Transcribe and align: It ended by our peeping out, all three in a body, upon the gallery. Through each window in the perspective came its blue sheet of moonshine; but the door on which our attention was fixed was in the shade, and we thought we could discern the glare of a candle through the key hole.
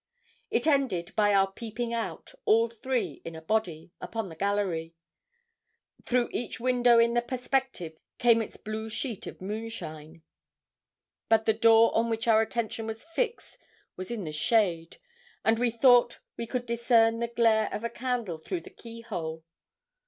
It 0.49 0.65
ended 0.65 1.15
by 1.15 1.31
our 1.31 1.51
peeping 1.51 1.93
out, 1.93 2.33
all 2.45 2.67
three 2.67 3.21
in 3.23 3.35
a 3.35 3.41
body, 3.43 3.91
upon 4.01 4.29
the 4.29 4.35
gallery. 4.35 4.95
Through 6.07 6.29
each 6.31 6.59
window 6.59 6.97
in 6.97 7.13
the 7.13 7.21
perspective 7.21 7.99
came 8.17 8.41
its 8.41 8.57
blue 8.57 8.89
sheet 8.89 9.27
of 9.27 9.41
moonshine; 9.43 10.23
but 11.29 11.45
the 11.45 11.53
door 11.53 11.95
on 11.95 12.09
which 12.09 12.27
our 12.27 12.41
attention 12.41 12.87
was 12.87 13.03
fixed 13.03 13.59
was 13.95 14.09
in 14.09 14.23
the 14.23 14.31
shade, 14.33 14.97
and 15.45 15.59
we 15.59 15.69
thought 15.69 16.19
we 16.35 16.47
could 16.47 16.65
discern 16.65 17.19
the 17.19 17.27
glare 17.27 17.71
of 17.71 17.83
a 17.83 17.89
candle 17.91 18.39
through 18.39 18.61
the 18.61 18.71
key 18.71 19.01
hole. 19.01 19.43